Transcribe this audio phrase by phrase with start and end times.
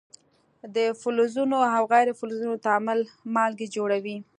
[0.75, 2.99] د فلزونو او غیر فلزونو تعامل
[3.35, 4.17] مالګې جوړوي.